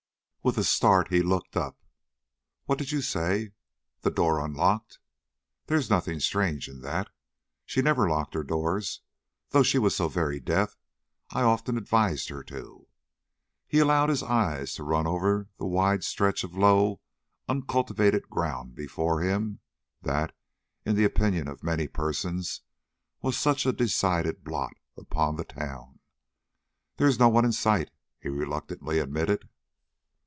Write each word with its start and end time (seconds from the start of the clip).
With 0.43 0.57
a 0.57 0.63
start 0.63 1.09
the 1.11 1.17
latter 1.21 1.27
looked 1.29 1.55
up. 1.55 1.77
"What 2.65 2.79
did 2.79 2.91
you 2.91 3.03
say? 3.03 3.51
The 4.01 4.09
door 4.09 4.43
unlocked? 4.43 4.97
There 5.67 5.77
is 5.77 5.91
nothing 5.91 6.19
strange 6.19 6.67
in 6.67 6.81
that. 6.81 7.09
She 7.63 7.83
never 7.83 8.09
locked 8.09 8.33
her 8.33 8.43
doors, 8.43 9.01
though 9.49 9.61
she 9.61 9.77
was 9.77 9.95
so 9.95 10.07
very 10.07 10.39
deaf 10.39 10.79
I 11.29 11.43
often 11.43 11.77
advised 11.77 12.29
her 12.29 12.41
to." 12.45 12.57
And 12.77 12.85
he 13.67 13.77
allowed 13.77 14.09
his 14.09 14.23
eyes 14.23 14.73
to 14.73 14.83
run 14.83 15.05
over 15.05 15.47
the 15.59 15.67
wide 15.67 16.03
stretch 16.03 16.43
of 16.43 16.57
low, 16.57 17.01
uncultivated 17.47 18.27
ground 18.27 18.73
before 18.73 19.21
him, 19.21 19.59
that, 20.01 20.35
in 20.83 20.95
the 20.95 21.05
opinion 21.05 21.47
of 21.47 21.61
many 21.61 21.87
persons, 21.87 22.61
was 23.21 23.37
such 23.37 23.67
a 23.67 23.71
decided 23.73 24.43
blot 24.43 24.73
upon 24.97 25.35
the 25.35 25.45
town. 25.45 25.99
"There 26.97 27.07
is 27.07 27.19
no 27.19 27.29
one 27.29 27.45
in 27.45 27.51
sight," 27.51 27.91
he 28.19 28.29
reluctantly 28.29 28.97
admitted. 28.97 29.47